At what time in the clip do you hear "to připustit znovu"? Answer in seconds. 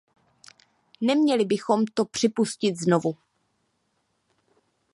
1.93-3.15